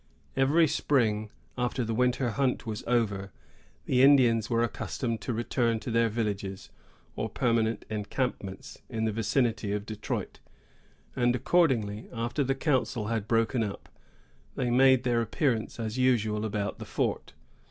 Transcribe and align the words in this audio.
Every 0.35 0.67
spring, 0.67 1.29
after 1.59 1.83
the 1.85 1.93
winter 1.93 2.31
hunt 2.31 2.65
was 2.65 2.83
over, 2.87 3.31
the 3.85 4.01
Indians 4.01 4.49
were 4.49 4.63
accustomed 4.63 5.21
to 5.21 5.31
return 5.31 5.79
to 5.81 5.91
their 5.91 6.09
villages, 6.09 6.71
or 7.15 7.29
permanent 7.29 7.85
encampments, 7.87 8.79
in 8.89 9.05
the 9.05 9.11
vicinity 9.11 9.73
of 9.73 9.85
Detroit; 9.85 10.39
and, 11.15 11.35
accordingly, 11.35 12.09
after 12.11 12.43
the 12.43 12.55
council 12.55 13.09
had 13.09 13.27
broken 13.27 13.63
up, 13.63 13.89
they 14.55 14.71
made 14.71 15.03
their 15.03 15.21
appearance 15.21 15.79
as 15.79 15.99
usual 15.99 16.45
about 16.45 16.79
the 16.79 16.85
fort. 16.85 17.33